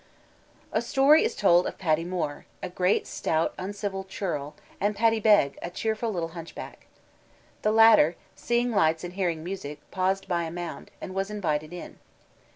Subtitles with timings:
[0.71, 5.59] A story is told of Paddy More, a great stout uncivil churl, and Paddy Beg,
[5.61, 6.87] a cheerful little hunchback.
[7.61, 11.99] The latter, seeing lights and hearing music, paused by a mound, and was invited in.